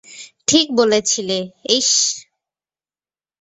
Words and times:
ঠিক 0.47 0.67
বলেছিলি, 0.77 1.39
এইস। 1.69 1.91